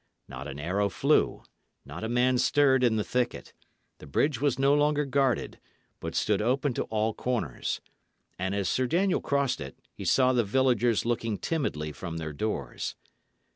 Not 0.27 0.47
an 0.47 0.57
arrow 0.57 0.89
flew, 0.89 1.43
not 1.85 2.03
a 2.03 2.09
man 2.09 2.39
stirred 2.39 2.83
in 2.83 2.95
the 2.95 3.03
thicket; 3.03 3.53
the 3.99 4.07
bridge 4.07 4.41
was 4.41 4.57
no 4.57 4.73
longer 4.73 5.05
guarded, 5.05 5.59
but 5.99 6.15
stood 6.15 6.41
open 6.41 6.73
to 6.73 6.85
all 6.85 7.13
corners; 7.13 7.81
and 8.39 8.55
as 8.55 8.67
Sir 8.67 8.87
Daniel 8.87 9.21
crossed 9.21 9.61
it, 9.61 9.77
he 9.93 10.03
saw 10.03 10.33
the 10.33 10.43
villagers 10.43 11.05
looking 11.05 11.37
timidly 11.37 11.91
from 11.91 12.17
their 12.17 12.33
doors. 12.33 12.95